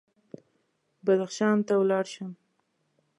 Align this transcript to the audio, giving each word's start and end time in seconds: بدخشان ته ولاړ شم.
بدخشان 1.05 1.57
ته 1.67 1.73
ولاړ 1.77 2.05
شم. 2.13 2.31